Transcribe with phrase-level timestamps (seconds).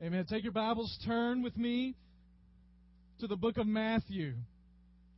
[0.00, 0.24] Amen.
[0.30, 1.96] Take your Bibles, turn with me
[3.18, 4.34] to the book of Matthew,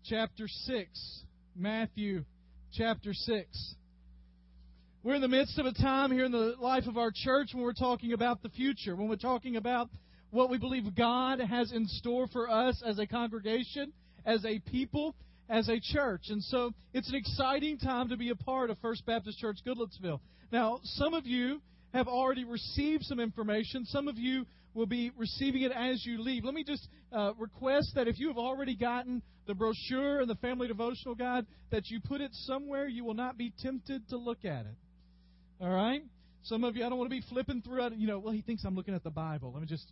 [0.06, 1.22] chapter 6.
[1.54, 2.24] Matthew,
[2.72, 3.74] chapter 6.
[5.02, 7.62] We're in the midst of a time here in the life of our church when
[7.62, 9.90] we're talking about the future, when we're talking about
[10.30, 13.92] what we believe God has in store for us as a congregation,
[14.24, 15.14] as a people,
[15.50, 16.22] as a church.
[16.30, 20.20] And so it's an exciting time to be a part of First Baptist Church Goodlettsville.
[20.50, 21.60] Now, some of you
[21.92, 23.84] have already received some information.
[23.84, 26.44] Some of you will be receiving it as you leave.
[26.44, 30.36] Let me just uh, request that if you have already gotten the brochure and the
[30.36, 34.44] family devotional guide, that you put it somewhere you will not be tempted to look
[34.44, 34.76] at it.
[35.60, 36.02] All right?
[36.44, 37.92] Some of you, I don't want to be flipping through it.
[37.96, 39.52] You know, well, he thinks I'm looking at the Bible.
[39.52, 39.90] Let me just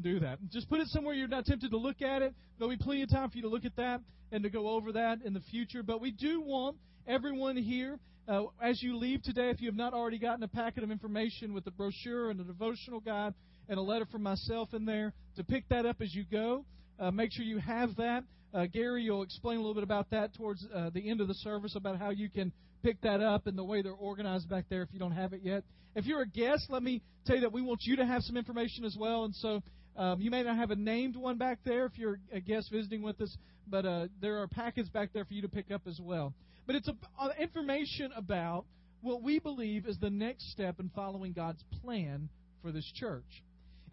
[0.00, 0.38] do that.
[0.50, 2.34] Just put it somewhere you're not tempted to look at it.
[2.58, 4.00] There'll be plenty of time for you to look at that
[4.32, 5.82] and to go over that in the future.
[5.82, 6.76] But we do want
[7.06, 10.84] everyone here, uh, as you leave today, if you have not already gotten a packet
[10.84, 13.34] of information with the brochure and the devotional guide,
[13.68, 16.64] and a letter from myself in there to pick that up as you go.
[16.98, 18.24] Uh, make sure you have that.
[18.52, 21.34] Uh, Gary, you'll explain a little bit about that towards uh, the end of the
[21.34, 24.82] service about how you can pick that up and the way they're organized back there
[24.82, 25.62] if you don't have it yet.
[25.94, 28.36] If you're a guest, let me tell you that we want you to have some
[28.36, 29.24] information as well.
[29.24, 29.62] And so
[29.96, 33.02] um, you may not have a named one back there if you're a guest visiting
[33.02, 36.00] with us, but uh, there are packets back there for you to pick up as
[36.00, 36.34] well.
[36.66, 38.64] But it's a, uh, information about
[39.02, 42.28] what we believe is the next step in following God's plan
[42.62, 43.42] for this church.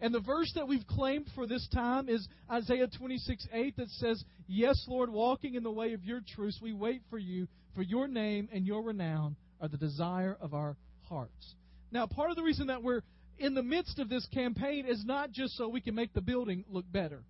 [0.00, 4.22] And the verse that we've claimed for this time is Isaiah 26 8 that says,
[4.46, 8.06] Yes, Lord, walking in the way of your truth, we wait for you, for your
[8.06, 10.76] name and your renown are the desire of our
[11.08, 11.54] hearts.
[11.90, 13.02] Now, part of the reason that we're
[13.38, 16.64] in the midst of this campaign is not just so we can make the building
[16.68, 17.22] look better.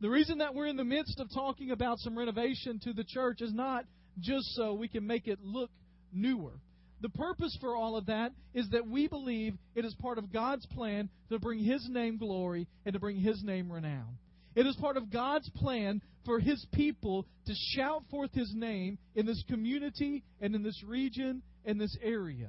[0.00, 3.42] The reason that we're in the midst of talking about some renovation to the church
[3.42, 3.84] is not
[4.18, 5.70] just so we can make it look
[6.12, 6.52] newer.
[7.00, 10.66] The purpose for all of that is that we believe it is part of God's
[10.66, 14.18] plan to bring His name glory and to bring His name renown.
[14.54, 19.24] It is part of God's plan for His people to shout forth His name in
[19.24, 22.48] this community and in this region and this area.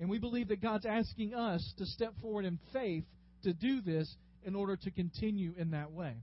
[0.00, 3.04] And we believe that God's asking us to step forward in faith
[3.42, 4.14] to do this
[4.44, 6.14] in order to continue in that way.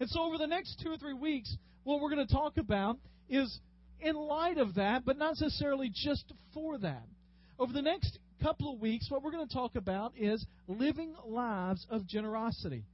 [0.00, 2.98] And so, over the next two or three weeks, what we're going to talk about
[3.28, 3.60] is
[4.04, 7.06] in light of that, but not necessarily just for that.
[7.58, 11.86] Over the next couple of weeks, what we're going to talk about is living lives
[11.90, 12.84] of generosity.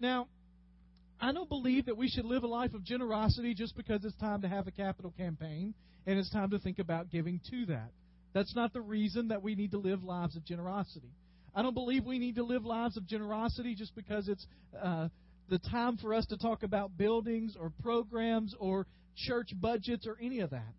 [0.00, 0.26] Now,
[1.20, 4.42] I don't believe that we should live a life of generosity just because it's time
[4.42, 5.74] to have a capital campaign
[6.06, 7.90] and it's time to think about giving to that.
[8.34, 11.10] That's not the reason that we need to live lives of generosity.
[11.54, 14.46] I don't believe we need to live lives of generosity just because it's
[14.80, 15.08] uh,
[15.48, 18.86] the time for us to talk about buildings or programs or
[19.16, 20.72] church budgets or any of that.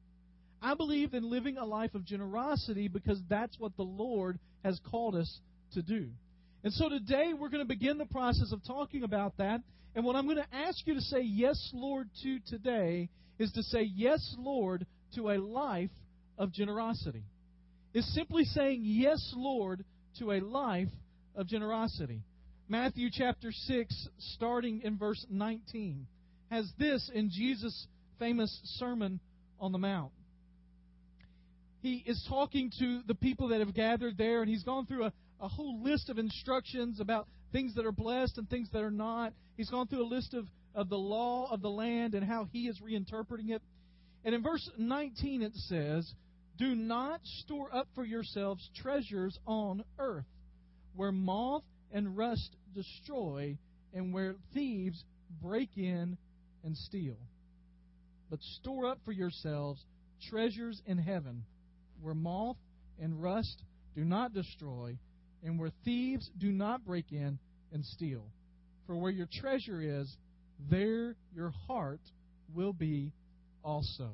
[0.62, 5.16] I believe in living a life of generosity because that's what the Lord has called
[5.16, 5.40] us
[5.74, 6.10] to do.
[6.64, 9.62] And so today we're going to begin the process of talking about that.
[9.96, 13.64] And what I'm going to ask you to say yes, Lord, to today is to
[13.64, 15.90] say yes, Lord, to a life
[16.38, 17.24] of generosity.
[17.94, 19.84] Is simply saying yes, Lord,
[20.20, 20.90] to a life
[21.36, 22.22] of generosity.
[22.72, 26.06] Matthew chapter 6, starting in verse 19,
[26.52, 27.88] has this in Jesus'
[28.20, 29.20] famous Sermon
[29.60, 30.12] on the Mount.
[31.82, 35.14] He is talking to the people that have gathered there, and he's gone through a,
[35.42, 39.34] a whole list of instructions about things that are blessed and things that are not.
[39.58, 42.68] He's gone through a list of, of the law of the land and how he
[42.68, 43.64] is reinterpreting it.
[44.24, 46.14] And in verse 19 it says,
[46.60, 50.28] Do not store up for yourselves treasures on earth,
[50.96, 53.58] where moth and rust destroy,
[53.94, 55.04] and where thieves
[55.42, 56.18] break in
[56.64, 57.18] and steal
[58.30, 59.84] but store up for yourselves
[60.30, 61.44] treasures in heaven,
[62.02, 62.58] where moth
[63.02, 63.64] and rust
[63.96, 64.98] do not destroy,
[65.44, 67.40] and where thieves do not break in
[67.72, 68.24] and steal.
[68.86, 70.14] For where your treasure is,
[70.70, 72.02] there your heart
[72.54, 73.14] will be
[73.64, 74.10] also.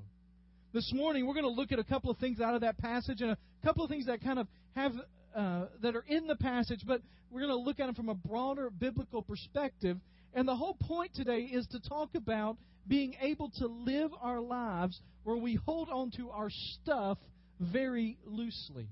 [0.73, 3.21] This morning, we're going to look at a couple of things out of that passage
[3.21, 4.91] and a couple of things that kind of have
[5.35, 8.15] uh, that are in the passage, but we're going to look at them from a
[8.15, 9.97] broader biblical perspective.
[10.33, 14.99] And the whole point today is to talk about being able to live our lives
[15.23, 17.17] where we hold on to our stuff
[17.59, 18.87] very loosely.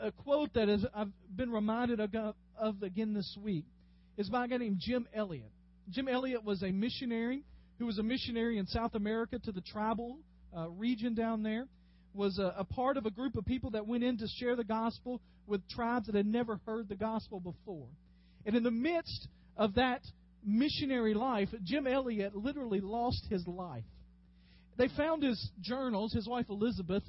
[0.00, 2.14] A quote that is, I've been reminded of,
[2.56, 3.64] of again this week
[4.16, 5.50] is by a guy named Jim Elliot.
[5.90, 7.42] Jim Elliot was a missionary
[7.78, 10.18] who was a missionary in South America to the tribal
[10.56, 11.66] uh, region down there.
[12.14, 14.64] Was a, a part of a group of people that went in to share the
[14.64, 17.88] gospel with tribes that had never heard the gospel before.
[18.44, 20.02] And in the midst of that
[20.44, 23.84] missionary life, Jim Elliot literally lost his life.
[24.76, 27.02] They found his journals, his wife Elizabeth.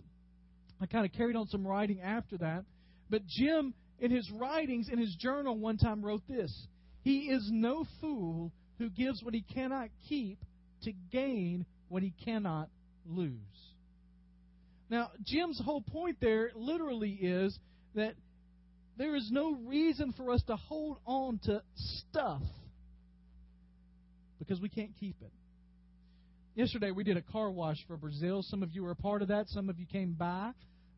[0.81, 2.65] I kind of carried on some writing after that.
[3.09, 3.73] But Jim
[4.03, 6.67] in his writings, in his journal, one time wrote this
[7.03, 10.39] He is no fool who gives what he cannot keep
[10.83, 12.69] to gain what he cannot
[13.05, 13.37] lose.
[14.93, 17.57] Now, Jim's whole point there literally is
[17.95, 18.13] that
[18.95, 22.43] there is no reason for us to hold on to stuff
[24.37, 25.31] because we can't keep it.
[26.53, 28.43] Yesterday we did a car wash for Brazil.
[28.43, 29.47] Some of you were a part of that.
[29.47, 30.51] Some of you came by.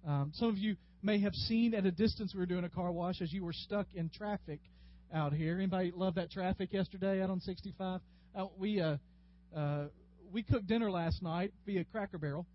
[0.05, 2.91] Um, some of you may have seen at a distance we were doing a car
[2.91, 4.59] wash as you were stuck in traffic
[5.13, 5.55] out here.
[5.55, 8.01] Anybody love that traffic yesterday out on 65?
[8.35, 8.97] Uh, we uh,
[9.55, 9.85] uh,
[10.33, 12.45] we cooked dinner last night via Cracker Barrel,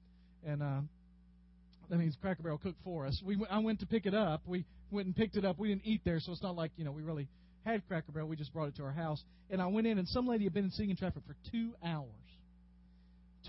[0.47, 0.81] and uh,
[1.91, 3.21] that means Cracker Barrel cooked for us.
[3.25, 4.43] We I went to pick it up.
[4.47, 5.59] We went and picked it up.
[5.59, 7.29] We didn't eat there, so it's not like you know we really
[7.65, 8.29] had Cracker Barrel.
[8.29, 9.23] We just brought it to our house.
[9.51, 12.07] And I went in, and some lady had been sitting in traffic for two hours.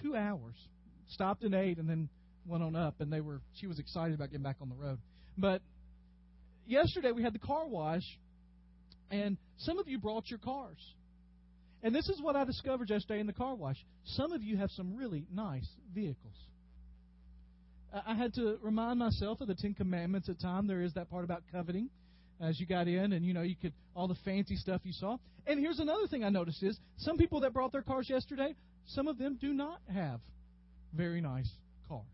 [0.02, 0.56] Two hours.
[1.10, 2.10] Stopped and ate, and then
[2.48, 3.00] went on up.
[3.00, 4.98] And they were she was excited about getting back on the road.
[5.38, 5.62] But
[6.66, 8.04] yesterday we had the car wash,
[9.12, 10.80] and some of you brought your cars.
[11.84, 13.78] And this is what I discovered yesterday in the car wash.
[14.06, 16.36] Some of you have some really nice vehicles.
[17.94, 20.68] Uh, I had to remind myself of the Ten Commandments at time.
[20.68, 21.90] There is that part about coveting
[22.42, 25.18] as you got in, and you know you could all the fancy stuff you saw.
[25.46, 28.56] And here's another thing I noticed is some people that brought their cars yesterday,
[28.88, 30.20] some of them do not have
[30.94, 31.50] very nice
[31.88, 32.06] cars.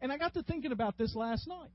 [0.00, 1.70] And I got to thinking about this last night.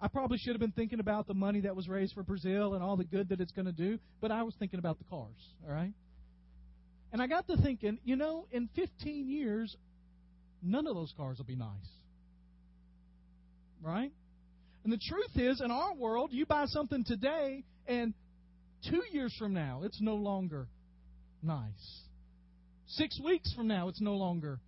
[0.00, 2.82] I probably should have been thinking about the money that was raised for Brazil and
[2.82, 5.36] all the good that it's going to do, but I was thinking about the cars,
[5.66, 5.92] all right?
[7.12, 9.76] And I got to thinking, you know, in 15 years,
[10.62, 11.68] none of those cars will be nice.
[13.82, 14.12] Right?
[14.84, 18.14] And the truth is, in our world, you buy something today, and
[18.88, 20.68] two years from now, it's no longer
[21.42, 22.02] nice.
[22.86, 24.58] Six weeks from now, it's no longer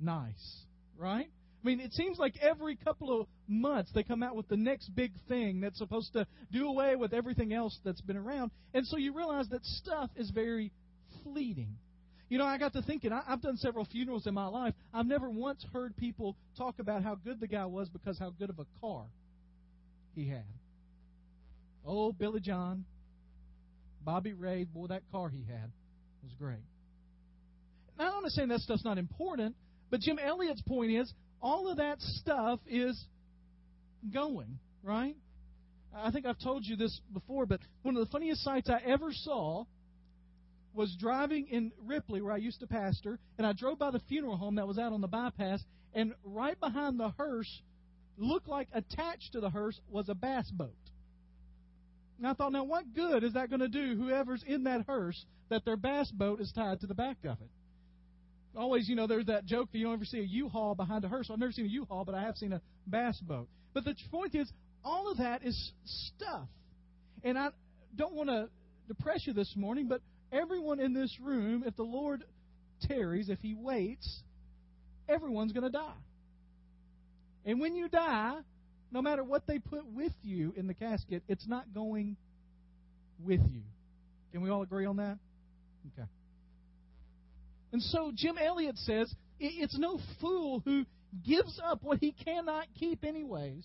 [0.00, 0.64] nice.
[0.98, 1.26] Right?
[1.62, 4.94] I mean, it seems like every couple of months they come out with the next
[4.94, 8.50] big thing that's supposed to do away with everything else that's been around.
[8.72, 10.72] And so you realize that stuff is very
[11.22, 11.76] fleeting.
[12.30, 14.72] You know, I got to thinking, I, I've done several funerals in my life.
[14.94, 18.50] I've never once heard people talk about how good the guy was because how good
[18.50, 19.02] of a car
[20.14, 20.44] he had.
[21.84, 22.84] Oh, Billy John,
[24.04, 25.72] Bobby Ray, boy, that car he had
[26.22, 26.62] was great.
[27.98, 29.56] Now, I'm not saying that stuff's not important,
[29.90, 31.12] but Jim Elliot's point is
[31.42, 33.04] all of that stuff is
[34.14, 35.16] going, right?
[35.92, 39.08] I think I've told you this before, but one of the funniest sights I ever
[39.12, 39.64] saw
[40.72, 44.36] was driving in Ripley, where I used to pastor, and I drove by the funeral
[44.36, 45.62] home that was out on the bypass,
[45.94, 47.62] and right behind the hearse
[48.16, 50.70] looked like attached to the hearse was a bass boat.
[52.18, 55.24] And I thought, now what good is that going to do whoever's in that hearse
[55.48, 57.50] that their bass boat is tied to the back of it?
[58.54, 61.08] Always, you know, there's that joke that you don't ever see a U-Haul behind a
[61.08, 61.30] hearse.
[61.32, 63.48] I've never seen a U-Haul, but I have seen a bass boat.
[63.72, 64.52] But the point is,
[64.84, 66.48] all of that is stuff.
[67.22, 67.50] And I
[67.96, 68.48] don't want to
[68.88, 70.02] depress you this morning, but
[70.32, 72.24] everyone in this room, if the Lord
[72.82, 74.22] tarries, if He waits,
[75.08, 75.92] everyone's going to die.
[77.44, 78.38] And when you die,
[78.92, 82.16] no matter what they put with you in the casket, it's not going
[83.24, 83.62] with you.
[84.32, 85.18] Can we all agree on that?
[85.92, 86.08] Okay.
[87.72, 90.84] And so Jim Elliot says it's no fool who
[91.26, 93.64] gives up what he cannot keep, anyways,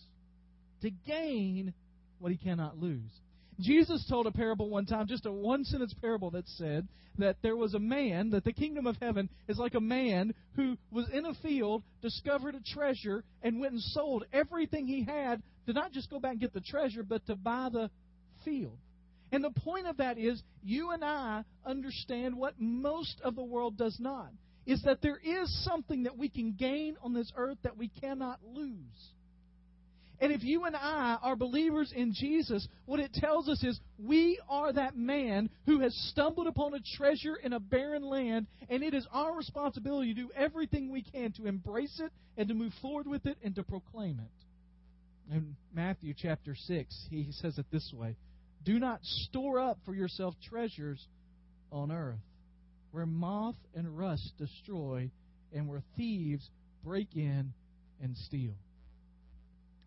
[0.81, 1.73] to gain
[2.19, 3.11] what he cannot lose.
[3.59, 7.55] Jesus told a parable one time, just a one sentence parable that said that there
[7.55, 11.25] was a man, that the kingdom of heaven is like a man who was in
[11.25, 16.09] a field, discovered a treasure, and went and sold everything he had to not just
[16.09, 17.89] go back and get the treasure, but to buy the
[18.43, 18.77] field.
[19.31, 23.77] And the point of that is, you and I understand what most of the world
[23.77, 24.29] does not.
[24.65, 28.39] Is that there is something that we can gain on this earth that we cannot
[28.43, 29.11] lose.
[30.19, 34.39] And if you and I are believers in Jesus, what it tells us is we
[34.49, 38.93] are that man who has stumbled upon a treasure in a barren land, and it
[38.93, 43.07] is our responsibility to do everything we can to embrace it and to move forward
[43.07, 45.33] with it and to proclaim it.
[45.35, 48.15] In Matthew chapter 6, he says it this way
[48.63, 51.05] Do not store up for yourself treasures
[51.71, 52.19] on earth,
[52.91, 55.09] where moth and rust destroy,
[55.51, 56.49] and where thieves
[56.83, 57.53] break in
[58.01, 58.53] and steal.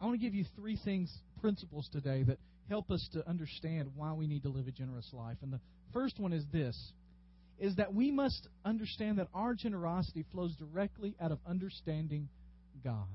[0.00, 2.38] I want to give you three things, principles today that
[2.68, 5.36] help us to understand why we need to live a generous life.
[5.42, 5.60] And the
[5.92, 6.92] first one is this
[7.58, 12.28] is that we must understand that our generosity flows directly out of understanding
[12.84, 13.08] God.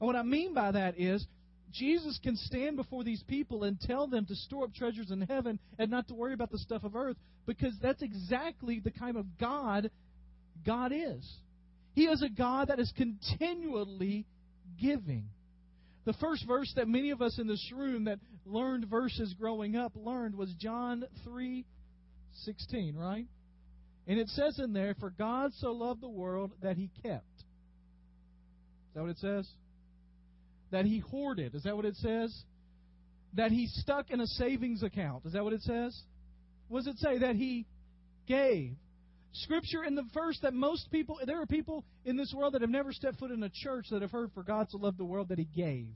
[0.00, 1.24] And what I mean by that is
[1.72, 5.60] Jesus can stand before these people and tell them to store up treasures in heaven
[5.78, 9.26] and not to worry about the stuff of earth because that's exactly the kind of
[9.38, 9.90] God
[10.66, 11.28] God is.
[11.94, 14.26] He is a God that is continually
[14.80, 15.28] giving.
[16.04, 19.92] The first verse that many of us in this room that learned verses growing up
[19.94, 23.28] learned was John 3:16, right?
[24.06, 28.94] And it says in there, "For God so loved the world that he kept." Is
[28.94, 29.48] that what it says?
[30.70, 31.54] That he hoarded.
[31.54, 32.44] Is that what it says?
[33.34, 35.26] That he stuck in a savings account.
[35.26, 36.02] Is that what it says?
[36.68, 37.18] What does it say?
[37.18, 37.66] That he
[38.26, 38.76] gave.
[39.32, 42.70] Scripture in the verse that most people, there are people in this world that have
[42.70, 45.28] never stepped foot in a church that have heard, for God so loved the world
[45.28, 45.86] that He gave.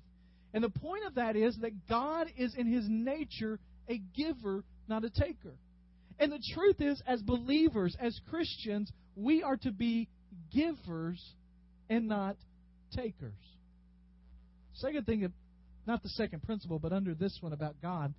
[0.53, 5.05] And the point of that is that God is in His nature a giver, not
[5.05, 5.55] a taker.
[6.19, 10.09] And the truth is, as believers, as Christians, we are to be
[10.53, 11.21] givers
[11.91, 12.37] and not
[12.97, 13.33] takers.
[14.75, 15.33] Second thing,
[15.87, 18.15] not the second principle, but under this one about God,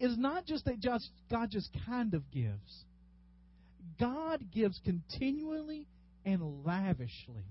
[0.00, 0.82] is not just that
[1.30, 2.84] God just kind of gives.
[3.98, 5.86] God gives continually
[6.24, 7.44] and lavishly.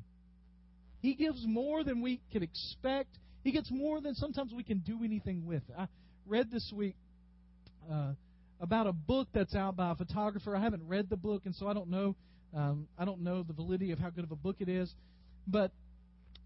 [1.02, 3.10] He gives more than we can expect.
[3.44, 5.64] He gets more than sometimes we can do anything with.
[5.78, 5.88] I
[6.26, 6.96] read this week
[7.92, 8.14] uh,
[8.62, 10.56] about a book that's out by a photographer.
[10.56, 12.16] I haven't read the book, and so I don't know.
[12.56, 14.94] Um, I don't know the validity of how good of a book it is,
[15.48, 15.72] but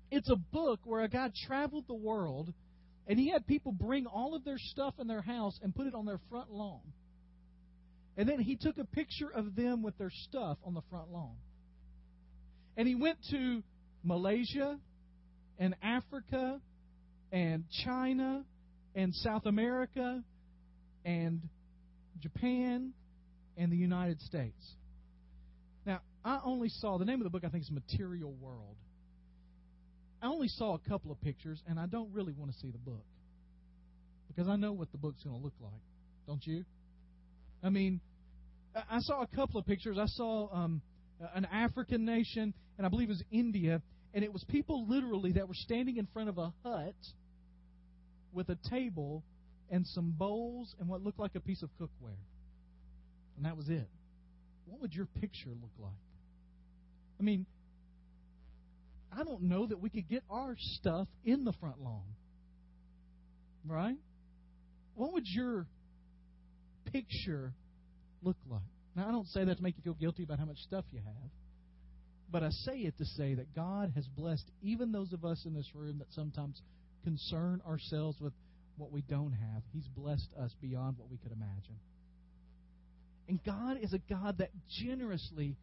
[0.10, 2.54] it's a book where a guy traveled the world,
[3.08, 5.94] and he had people bring all of their stuff in their house and put it
[5.94, 6.82] on their front lawn.
[8.18, 11.36] And then he took a picture of them with their stuff on the front lawn.
[12.76, 13.64] And he went to
[14.04, 14.80] Malaysia
[15.60, 16.60] and Africa
[17.32, 18.44] and China
[18.96, 20.24] and South America
[21.06, 21.42] and
[22.20, 22.94] Japan
[23.56, 24.76] and the United States.
[25.86, 28.76] Now, I only saw the name of the book, I think, is Material World.
[30.22, 32.80] I only saw a couple of pictures, and I don't really want to see the
[32.80, 33.06] book
[34.28, 35.82] because I know what the book's going to look like.
[36.28, 36.66] Don't you?
[37.64, 38.00] I mean,
[38.90, 39.98] I saw a couple of pictures.
[40.00, 40.82] I saw um,
[41.34, 43.82] an African nation, and I believe it was India,
[44.14, 46.96] and it was people literally that were standing in front of a hut
[48.34, 49.24] with a table
[49.70, 52.22] and some bowls and what looked like a piece of cookware.
[53.36, 53.88] And that was it.
[54.66, 55.92] What would your picture look like?
[57.20, 57.46] I mean,
[59.12, 62.04] I don't know that we could get our stuff in the front lawn.
[63.66, 63.98] Right?
[64.96, 65.66] What would your
[66.92, 67.54] picture
[68.22, 68.62] look like?
[68.96, 71.00] Now, I don't say that to make you feel guilty about how much stuff you
[71.00, 71.30] have,
[72.32, 75.54] but I say it to say that God has blessed even those of us in
[75.54, 76.62] this room that sometimes
[77.04, 78.34] concern ourselves with
[78.78, 79.62] what we don't have.
[79.74, 81.80] He's blessed us beyond what we could imagine.
[83.30, 84.50] And God is a God that
[84.84, 85.56] generously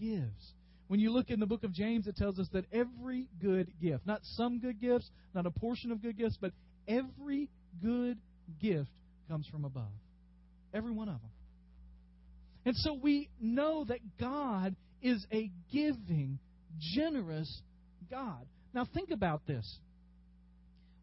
[0.00, 0.52] gives.
[0.88, 4.06] When you look in the book of James, it tells us that every good gift,
[4.06, 6.52] not some good gifts, not a portion of good gifts, but
[6.86, 7.48] every
[7.82, 8.18] good
[8.60, 8.90] gift
[9.28, 9.92] comes from above.
[10.74, 11.30] Every one of them.
[12.64, 16.38] And so we know that God is a giving,
[16.94, 17.60] generous
[18.10, 18.46] God.
[18.72, 19.78] Now think about this.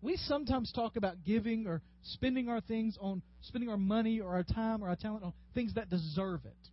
[0.01, 4.43] We sometimes talk about giving or spending our things on spending our money or our
[4.43, 6.69] time or our talent on things that deserve it.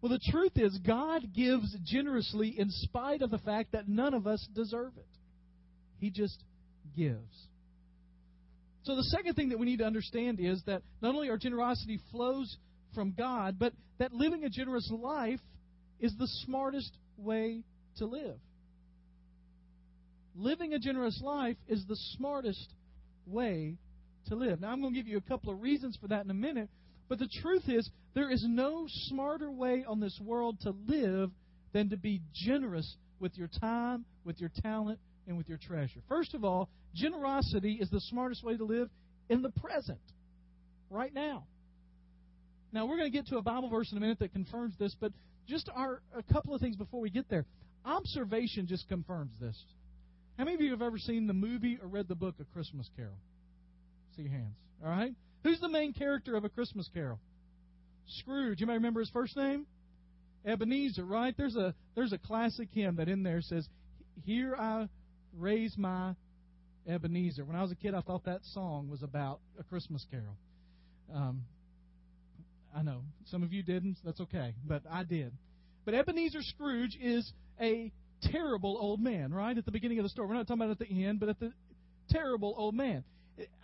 [0.00, 4.26] Well, the truth is, God gives generously in spite of the fact that none of
[4.26, 5.08] us deserve it.
[5.98, 6.42] He just
[6.96, 7.48] gives.
[8.88, 12.00] So, the second thing that we need to understand is that not only our generosity
[12.10, 12.56] flows
[12.94, 15.40] from God, but that living a generous life
[16.00, 17.64] is the smartest way
[17.98, 18.38] to live.
[20.34, 22.72] Living a generous life is the smartest
[23.26, 23.76] way
[24.28, 24.62] to live.
[24.62, 26.70] Now, I'm going to give you a couple of reasons for that in a minute,
[27.10, 31.30] but the truth is, there is no smarter way on this world to live
[31.74, 36.00] than to be generous with your time, with your talent, and with your treasure.
[36.08, 38.88] First of all, generosity is the smartest way to live
[39.28, 40.00] in the present,
[40.90, 41.44] right now.
[42.72, 44.96] Now, we're going to get to a Bible verse in a minute that confirms this,
[44.98, 45.12] but
[45.46, 47.44] just our, a couple of things before we get there.
[47.84, 49.56] Observation just confirms this.
[50.36, 52.88] How many of you have ever seen the movie or read the book A Christmas
[52.96, 53.18] Carol?
[54.16, 54.56] See your hands.
[54.84, 55.12] All right?
[55.42, 57.18] Who's the main character of A Christmas Carol?
[58.06, 58.60] Scrooge.
[58.60, 59.66] You may remember his first name?
[60.44, 61.34] Ebenezer, right?
[61.36, 63.68] There's a there's a classic hymn that in there says,
[64.24, 64.88] "Here I
[65.36, 66.14] raise my
[66.86, 70.36] Ebenezer." When I was a kid, I thought that song was about a Christmas Carol.
[71.14, 71.44] Um,
[72.74, 73.98] I know some of you didn't.
[74.04, 75.32] That's okay, but I did.
[75.84, 77.90] But Ebenezer Scrooge is a
[78.30, 79.56] terrible old man, right?
[79.56, 81.40] At the beginning of the story, we're not talking about at the end, but at
[81.40, 81.52] the
[82.10, 83.04] terrible old man.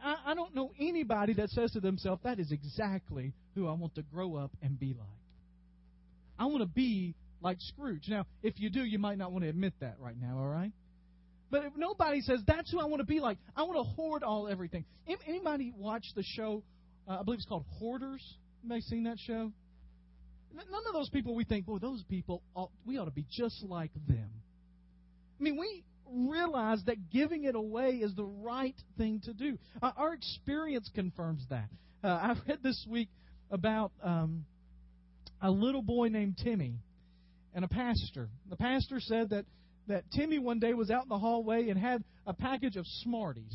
[0.03, 3.95] I, I don't know anybody that says to themselves, "That is exactly who I want
[3.97, 5.09] to grow up and be like."
[6.39, 8.09] I want to be like Scrooge.
[8.09, 10.39] Now, if you do, you might not want to admit that right now.
[10.39, 10.73] All right.
[11.55, 14.25] But if nobody says that's who I want to be like, I want to hoard
[14.25, 14.85] all everything.
[15.25, 16.65] Anybody watch the show?
[17.09, 18.21] Uh, I believe it's called Hoarders.
[18.65, 19.53] Anybody seen that show?
[20.53, 23.63] None of those people we think, boy, those people, ought, we ought to be just
[23.63, 24.29] like them.
[25.39, 29.57] I mean, we realize that giving it away is the right thing to do.
[29.81, 31.69] Uh, our experience confirms that.
[32.03, 33.11] Uh, I read this week
[33.53, 34.45] about um,
[35.41, 36.81] a little boy named Timmy
[37.55, 38.29] and a pastor.
[38.51, 39.45] The pastor said that,
[39.89, 43.55] that Timmy one day was out in the hallway and had a package of Smarties.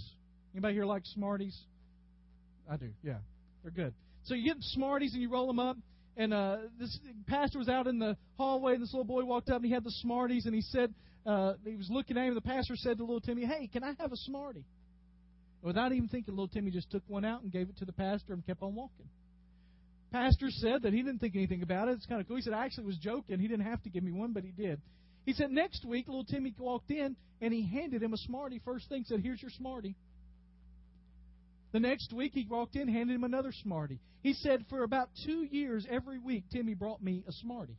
[0.53, 1.57] Anybody here like Smarties?
[2.69, 3.17] I do, yeah.
[3.63, 3.93] They're good.
[4.23, 5.77] So you get Smarties and you roll them up,
[6.17, 9.57] and uh, this pastor was out in the hallway, and this little boy walked up
[9.57, 10.93] and he had the Smarties, and he said,
[11.25, 12.29] uh, he was looking at him.
[12.29, 14.65] And the pastor said to little Timmy, "Hey, can I have a Smartie?"
[15.61, 18.33] Without even thinking, little Timmy just took one out and gave it to the pastor
[18.33, 19.09] and kept on walking.
[20.11, 21.91] Pastor said that he didn't think anything about it.
[21.91, 22.37] It's kind of cool.
[22.37, 23.39] He said, I actually was joking.
[23.39, 24.81] He didn't have to give me one, but he did.
[25.25, 28.61] He said, next week, little Timmy walked in and he handed him a Smartie.
[28.63, 29.95] First thing, said, Here's your Smartie.
[31.71, 33.99] The next week, he walked in, handed him another Smartie.
[34.21, 37.77] He said, For about two years, every week, Timmy brought me a Smartie.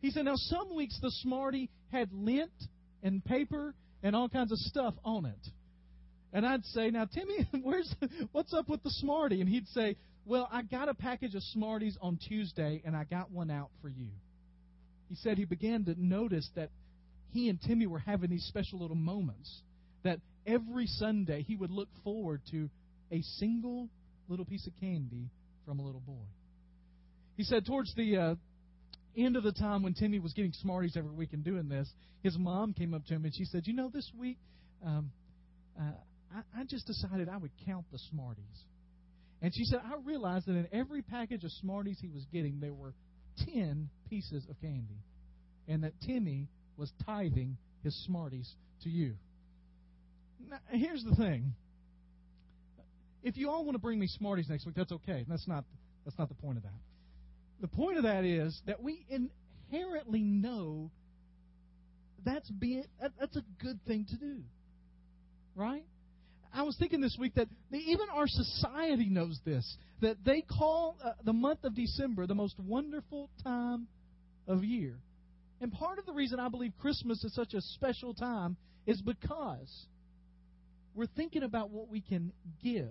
[0.00, 2.52] He said, Now, some weeks the Smartie had lint
[3.02, 5.48] and paper and all kinds of stuff on it.
[6.32, 7.92] And I'd say, Now, Timmy, where's
[8.32, 9.40] what's up with the Smartie?
[9.40, 13.30] And he'd say, Well, I got a package of Smarties on Tuesday, and I got
[13.30, 14.08] one out for you.
[15.14, 16.70] He said he began to notice that
[17.30, 19.62] he and Timmy were having these special little moments.
[20.02, 22.68] That every Sunday he would look forward to
[23.12, 23.88] a single
[24.28, 25.30] little piece of candy
[25.64, 26.24] from a little boy.
[27.36, 28.34] He said towards the uh,
[29.16, 31.88] end of the time when Timmy was getting Smarties every week and doing this,
[32.24, 34.38] his mom came up to him and she said, "You know, this week
[34.84, 35.12] um,
[35.80, 35.92] uh,
[36.34, 38.64] I, I just decided I would count the Smarties."
[39.40, 42.74] And she said, "I realized that in every package of Smarties he was getting, there
[42.74, 42.94] were
[43.44, 45.02] ten pieces of candy,
[45.66, 48.48] and that Timmy was tithing his Smarties
[48.82, 49.14] to you."
[50.48, 51.54] Now, here's the thing
[53.24, 55.24] if you all want to bring me Smarties next week, that's okay.
[55.28, 55.64] That's not
[56.04, 56.78] that's not the point of that.
[57.60, 60.90] The point of that is that we inherently know
[62.24, 64.36] that's being that's a good thing to do,
[65.56, 65.84] right?
[66.52, 71.12] I was thinking this week that even our society knows this that they call uh,
[71.24, 73.88] the month of December the most wonderful time
[74.46, 74.96] of year.
[75.60, 79.86] And part of the reason I believe Christmas is such a special time is because
[80.94, 82.90] we're thinking about what we can give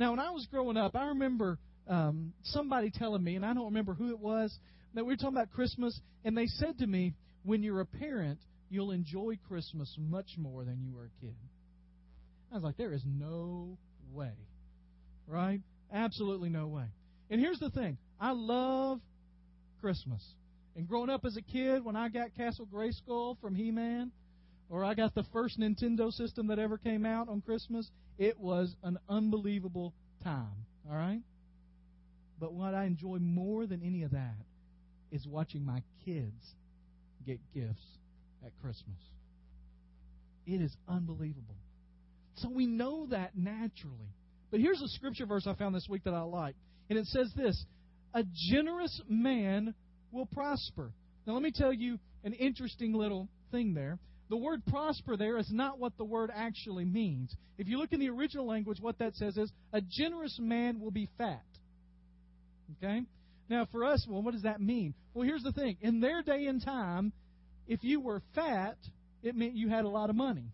[0.00, 3.66] now, when I was growing up, I remember um, somebody telling me, and I don't
[3.66, 4.50] remember who it was,
[4.94, 7.12] that we were talking about Christmas, and they said to me,
[7.42, 8.38] when you're a parent,
[8.70, 11.36] you'll enjoy Christmas much more than you were a kid.
[12.50, 13.76] I was like, there is no
[14.10, 14.32] way.
[15.26, 15.60] Right?
[15.92, 16.86] Absolutely no way.
[17.28, 19.00] And here's the thing I love
[19.80, 20.22] Christmas.
[20.76, 24.12] And growing up as a kid, when I got Castle Grayskull from He Man,
[24.68, 28.74] or I got the first Nintendo system that ever came out on Christmas, it was
[28.82, 30.64] an unbelievable time.
[30.88, 31.22] All right?
[32.38, 34.36] But what I enjoy more than any of that
[35.10, 36.54] is watching my kids
[37.26, 37.84] get gifts
[38.44, 38.96] at Christmas.
[40.46, 41.56] It is unbelievable.
[42.36, 44.14] So we know that naturally.
[44.50, 46.54] But here's a scripture verse I found this week that I like.
[46.88, 47.64] And it says this
[48.14, 49.74] A generous man
[50.10, 50.92] will prosper.
[51.26, 53.98] Now, let me tell you an interesting little thing there
[54.30, 57.34] the word prosper there is not what the word actually means.
[57.58, 60.92] If you look in the original language, what that says is a generous man will
[60.92, 61.42] be fat.
[62.76, 63.02] Okay?
[63.48, 64.94] Now, for us, well, what does that mean?
[65.12, 65.76] Well, here's the thing.
[65.80, 67.12] In their day and time,
[67.66, 68.76] if you were fat,
[69.24, 70.52] it meant you had a lot of money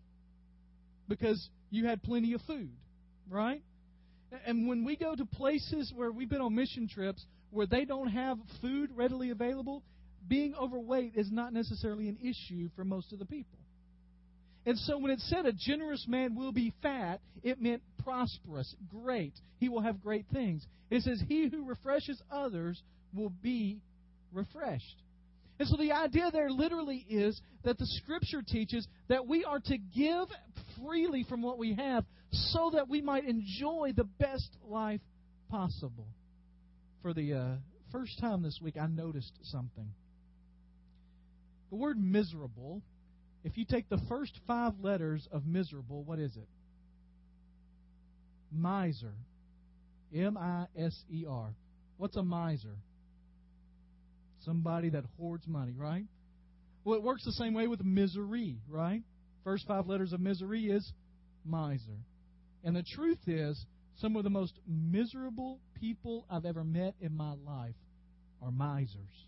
[1.07, 2.71] because you had plenty of food,
[3.29, 3.61] right?
[4.47, 8.09] And when we go to places where we've been on mission trips where they don't
[8.09, 9.83] have food readily available,
[10.27, 13.59] being overweight is not necessarily an issue for most of the people.
[14.65, 19.33] And so when it said a generous man will be fat, it meant prosperous, great.
[19.59, 20.65] He will have great things.
[20.89, 22.81] It says, He who refreshes others
[23.13, 23.79] will be
[24.33, 25.03] refreshed.
[25.59, 29.77] And so the idea there literally is that the Scripture teaches that we are to
[29.77, 30.27] give
[30.77, 35.01] freely from what we have so that we might enjoy the best life
[35.49, 36.07] possible.
[37.01, 37.45] For the uh,
[37.91, 39.89] first time this week, I noticed something.
[41.69, 42.81] The word miserable
[43.47, 46.49] if you take the first five letters of miserable, what is it?
[48.51, 49.13] Miser.
[50.13, 51.53] M I S E R.
[51.97, 52.75] What's a miser?
[54.41, 56.03] Somebody that hoards money, right?
[56.83, 59.01] Well, it works the same way with misery, right?
[59.45, 60.91] First five letters of misery is
[61.45, 61.99] miser.
[62.65, 63.65] And the truth is,
[63.97, 67.75] some of the most miserable people I've ever met in my life
[68.41, 69.25] are misers.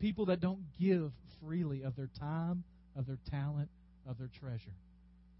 [0.00, 1.12] People that don't give
[1.42, 2.64] freely of their time,
[2.96, 3.68] of their talent,
[4.08, 4.74] of their treasure.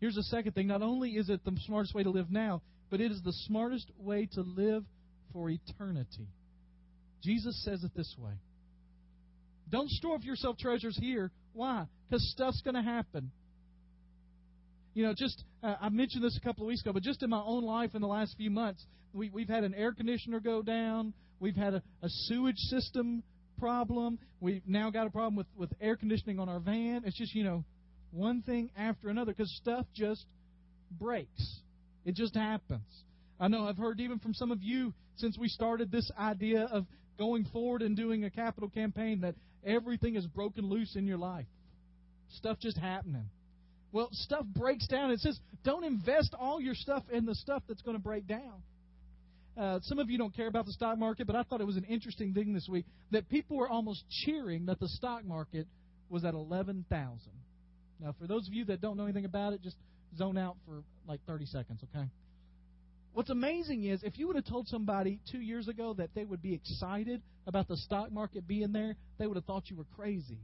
[0.01, 0.69] Here's the second thing.
[0.69, 3.91] Not only is it the smartest way to live now, but it is the smartest
[3.99, 4.85] way to live
[5.33, 6.29] for eternity.
[7.23, 8.35] Jesus says it this way
[9.69, 11.33] Don't store up yourself treasures here.
[11.53, 11.87] Why?
[12.09, 13.33] Because stuff's going to happen.
[14.99, 17.31] You know, just uh, I mentioned this a couple of weeks ago, but just in
[17.31, 20.61] my own life in the last few months, we, we've had an air conditioner go
[20.61, 21.15] down.
[21.39, 23.23] We've had a, a sewage system
[23.61, 24.19] problem.
[24.41, 27.03] We've now got a problem with, with air conditioning on our van.
[27.05, 27.65] It's just, you know,
[28.11, 30.27] one thing after another because stuff just
[30.91, 31.61] breaks.
[32.05, 33.05] It just happens.
[33.39, 36.87] I know I've heard even from some of you since we started this idea of
[37.21, 41.47] going forward and doing a capital campaign that everything is broken loose in your life.
[42.31, 43.31] Stuff just happening.
[43.93, 45.11] Well, stuff breaks down.
[45.11, 48.63] It says, don't invest all your stuff in the stuff that's going to break down.
[49.57, 51.77] Uh, some of you don't care about the stock market, but I thought it was
[51.77, 55.67] an interesting thing this week that people were almost cheering that the stock market
[56.09, 57.19] was at 11,000.
[58.01, 59.77] Now, for those of you that don't know anything about it, just
[60.17, 62.07] zone out for like 30 seconds, okay?
[63.15, 66.41] What's amazing is if you would have told somebody two years ago that they would
[66.41, 70.39] be excited about the stock market being there, they would have thought you were crazy.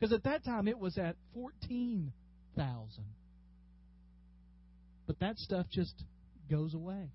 [0.00, 1.14] Because at that time it was at
[2.56, 3.04] 14,000.
[5.06, 5.94] But that stuff just
[6.50, 7.10] goes away.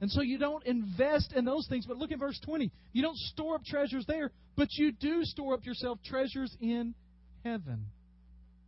[0.00, 1.86] And so you don't invest in those things.
[1.86, 2.70] But look at verse 20.
[2.92, 6.94] You don't store up treasures there, but you do store up yourself treasures in
[7.44, 7.86] heaven.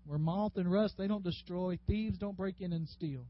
[0.06, 1.78] Where moth and rust, they don't destroy.
[1.86, 3.26] Thieves don't break in and steal.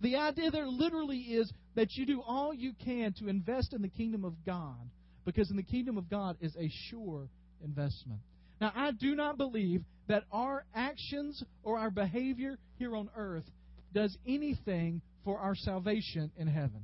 [0.00, 3.88] The idea there literally is that you do all you can to invest in the
[3.88, 4.78] kingdom of God,
[5.24, 7.28] because in the kingdom of God is a sure
[7.64, 8.20] investment.
[8.60, 13.44] Now, I do not believe that our actions or our behavior here on earth
[13.92, 16.82] does anything for our salvation in heaven.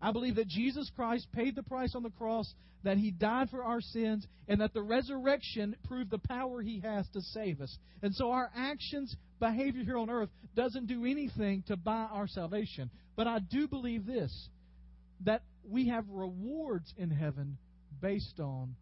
[0.00, 2.52] I believe that Jesus Christ paid the price on the cross,
[2.84, 7.06] that he died for our sins, and that the resurrection proved the power he has
[7.14, 7.76] to save us.
[8.02, 12.90] And so our actions, behavior here on earth doesn't do anything to buy our salvation.
[13.16, 14.48] But I do believe this
[15.24, 17.58] that we have rewards in heaven
[18.00, 18.76] based on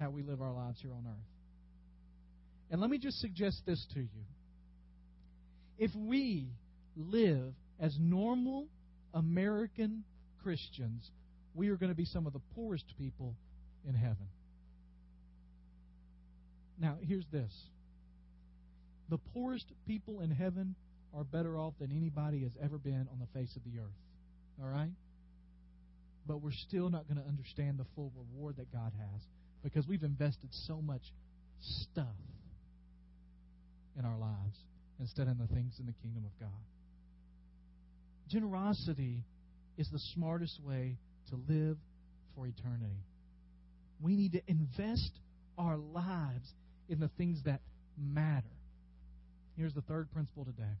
[0.00, 1.31] how we live our lives here on earth.
[2.72, 4.24] And let me just suggest this to you.
[5.78, 6.48] If we
[6.96, 8.66] live as normal
[9.12, 10.04] American
[10.42, 11.10] Christians,
[11.54, 13.34] we are going to be some of the poorest people
[13.86, 14.26] in heaven.
[16.80, 17.52] Now, here's this
[19.10, 20.74] the poorest people in heaven
[21.14, 24.00] are better off than anybody has ever been on the face of the earth.
[24.62, 24.92] All right?
[26.26, 29.22] But we're still not going to understand the full reward that God has
[29.62, 31.02] because we've invested so much
[31.60, 32.16] stuff
[33.98, 34.58] in our lives
[35.00, 36.48] instead of the things in the kingdom of God.
[38.28, 39.24] Generosity
[39.76, 40.96] is the smartest way
[41.30, 41.76] to live
[42.34, 43.04] for eternity.
[44.00, 45.10] We need to invest
[45.58, 46.52] our lives
[46.88, 47.60] in the things that
[47.98, 48.46] matter.
[49.56, 50.76] Here's the third principle today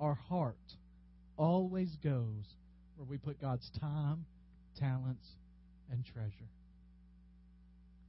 [0.00, 0.56] our heart
[1.36, 2.56] always goes
[2.96, 4.24] where we put God's time,
[4.78, 5.26] talents,
[5.90, 6.50] and treasure.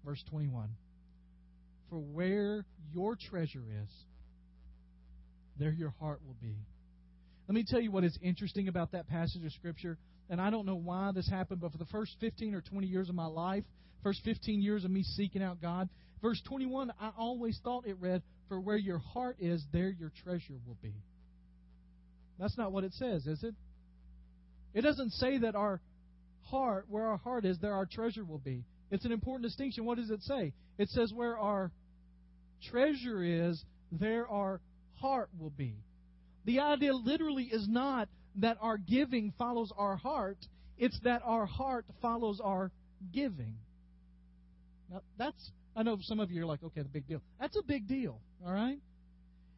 [0.04, 0.70] Verse 21
[1.90, 3.90] For where your treasure is,
[5.60, 6.56] there your heart will be.
[7.48, 9.98] Let me tell you what is interesting about that passage of Scripture.
[10.30, 13.10] And I don't know why this happened, but for the first 15 or 20 years
[13.10, 13.64] of my life,
[14.02, 15.90] first 15 years of me seeking out God,
[16.22, 20.56] verse 21, I always thought it read, For where your heart is, there your treasure
[20.66, 20.94] will be.
[22.40, 23.54] That's not what it says, is it?
[24.74, 25.80] It doesn't say that our
[26.44, 28.64] heart, where our heart is, there our treasure will be.
[28.90, 29.86] It's an important distinction.
[29.86, 30.54] What does it say?
[30.78, 31.72] It says, Where our
[32.70, 34.62] treasure is, there our
[34.96, 35.76] heart will be.
[36.46, 40.38] The idea literally is not that our giving follows our heart,
[40.78, 42.72] it's that our heart follows our
[43.14, 43.56] giving.
[44.92, 47.22] Now, that's, I know some of you are like, okay, the big deal.
[47.40, 48.80] That's a big deal, all right?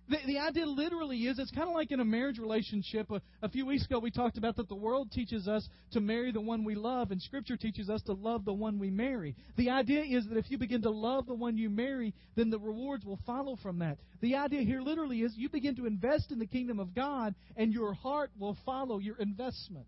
[0.10, 3.12] The, the idea literally is it's kind of like in a marriage relationship.
[3.12, 6.32] A, a few weeks ago, we talked about that the world teaches us to marry
[6.32, 9.36] the one we love, and Scripture teaches us to love the one we marry.
[9.58, 12.60] The idea is that if you begin to love the one you marry, then the
[12.60, 13.98] rewards will follow from that.
[14.22, 17.74] The idea here literally is you begin to invest in the kingdom of God, and
[17.74, 19.88] your heart will follow your investment.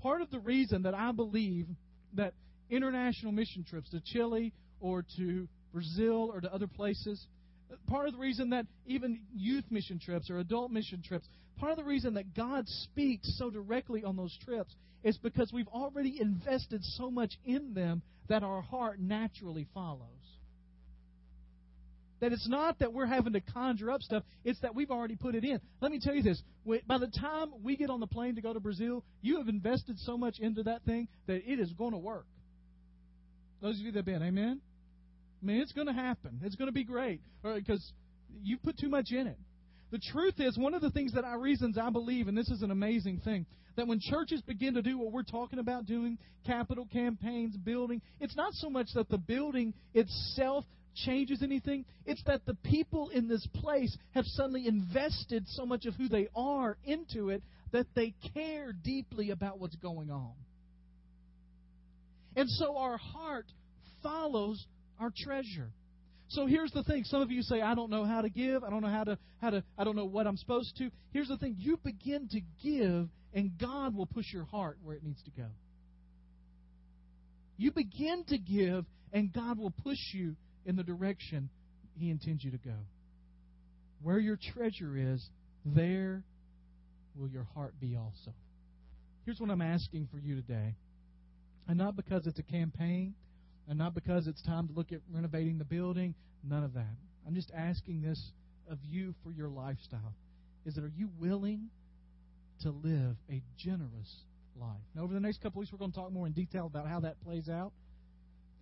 [0.00, 1.68] Part of the reason that I believe
[2.14, 2.34] that
[2.68, 7.24] international mission trips to Chile or to Brazil or to other places
[7.86, 11.26] part of the reason that even youth mission trips or adult mission trips,
[11.58, 15.68] part of the reason that God speaks so directly on those trips is because we've
[15.68, 20.08] already invested so much in them that our heart naturally follows.
[22.20, 25.34] That it's not that we're having to conjure up stuff, it's that we've already put
[25.34, 25.60] it in.
[25.80, 26.40] Let me tell you this
[26.86, 29.98] by the time we get on the plane to go to Brazil, you have invested
[30.00, 32.26] so much into that thing that it is going to work.
[33.60, 34.60] Those of you that have been, amen?
[35.42, 36.40] I mean, it's going to happen.
[36.44, 37.92] It's going to be great because
[38.42, 39.38] you put too much in it.
[39.90, 42.62] The truth is, one of the things that I reasons I believe, and this is
[42.62, 43.44] an amazing thing,
[43.76, 48.36] that when churches begin to do what we're talking about doing, capital campaigns, building, it's
[48.36, 51.84] not so much that the building itself changes anything.
[52.06, 56.28] It's that the people in this place have suddenly invested so much of who they
[56.36, 60.32] are into it that they care deeply about what's going on.
[62.36, 63.46] And so our heart
[64.02, 64.64] follows
[65.00, 65.70] our treasure.
[66.28, 67.04] So here's the thing.
[67.04, 68.64] Some of you say, I don't know how to give.
[68.64, 70.90] I don't know how to, how to, I don't know what I'm supposed to.
[71.12, 71.56] Here's the thing.
[71.58, 75.48] You begin to give, and God will push your heart where it needs to go.
[77.58, 81.50] You begin to give, and God will push you in the direction
[81.98, 82.76] He intends you to go.
[84.02, 85.28] Where your treasure is,
[85.66, 86.24] there
[87.14, 88.32] will your heart be also.
[89.24, 90.74] Here's what I'm asking for you today.
[91.68, 93.14] And not because it's a campaign,
[93.72, 96.14] and not because it's time to look at renovating the building,
[96.46, 96.94] none of that.
[97.26, 98.22] I'm just asking this
[98.70, 100.12] of you for your lifestyle.
[100.66, 101.70] Is that are you willing
[102.60, 104.14] to live a generous
[104.60, 104.82] life?
[104.94, 107.00] Now, over the next couple weeks, we're going to talk more in detail about how
[107.00, 107.72] that plays out.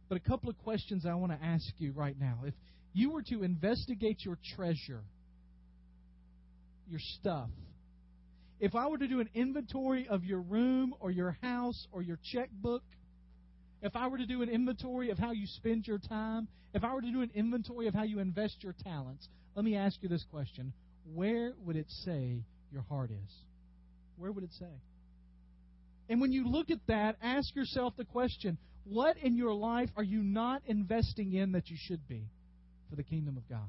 [0.09, 2.45] But a couple of questions I want to ask you right now.
[2.47, 2.55] If
[2.93, 5.03] you were to investigate your treasure,
[6.89, 7.51] your stuff,
[8.61, 12.21] if I were to do an inventory of your room or your house or your
[12.33, 12.85] checkbook,
[13.83, 16.95] if I were to do an inventory of how you spend your time, if I
[16.95, 20.09] were to do an inventory of how you invest your talents, let me ask you
[20.09, 20.73] this question.
[21.15, 23.33] Where would it say your heart is?
[24.17, 24.81] Where would it say?
[26.09, 30.03] And when you look at that, ask yourself the question what in your life are
[30.03, 32.25] you not investing in that you should be
[32.89, 33.69] for the kingdom of God?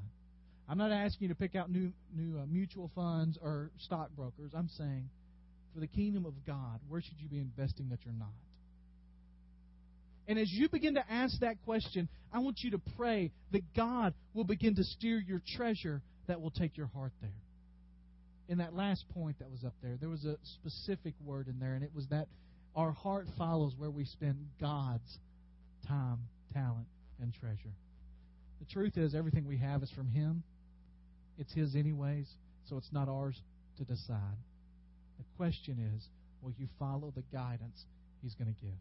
[0.68, 4.52] I'm not asking you to pick out new, new uh, mutual funds or stockbrokers.
[4.54, 5.08] I'm saying
[5.74, 8.28] for the kingdom of God, where should you be investing that you're not?
[10.28, 14.14] And as you begin to ask that question, I want you to pray that God
[14.34, 17.30] will begin to steer your treasure that will take your heart there.
[18.48, 21.74] In that last point that was up there, there was a specific word in there,
[21.74, 22.28] and it was that
[22.74, 25.18] our heart follows where we spend God's
[25.86, 26.18] time,
[26.52, 26.86] talent,
[27.20, 27.74] and treasure.
[28.60, 30.42] The truth is, everything we have is from Him.
[31.38, 32.28] It's His, anyways,
[32.68, 33.40] so it's not ours
[33.78, 34.38] to decide.
[35.18, 36.06] The question is,
[36.42, 37.84] will you follow the guidance
[38.22, 38.78] He's going to give?